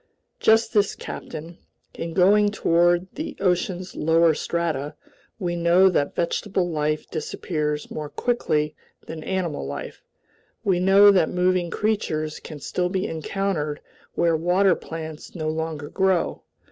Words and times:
"Just 0.39 0.73
this, 0.73 0.95
captain. 0.95 1.59
In 1.93 2.15
going 2.15 2.49
toward 2.49 3.07
the 3.13 3.35
ocean's 3.39 3.95
lower 3.95 4.33
strata, 4.33 4.95
we 5.37 5.55
know 5.55 5.89
that 5.89 6.15
vegetable 6.15 6.67
life 6.67 7.07
disappears 7.11 7.91
more 7.91 8.09
quickly 8.09 8.75
than 9.05 9.23
animal 9.23 9.63
life. 9.63 10.01
We 10.63 10.79
know 10.79 11.11
that 11.11 11.29
moving 11.29 11.69
creatures 11.69 12.39
can 12.39 12.59
still 12.59 12.89
be 12.89 13.05
encountered 13.05 13.79
where 14.15 14.35
water 14.35 14.73
plants 14.73 15.35
no 15.35 15.49
longer 15.49 15.87
grow. 15.87 16.41